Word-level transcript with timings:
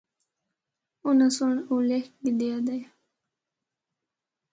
اُناں 1.05 1.31
سنڑ 1.37 1.55
او 1.69 1.75
لکھ 1.89 2.09
گدیا 2.25 2.55
دا 2.65 2.73
ہے۔ 2.79 2.83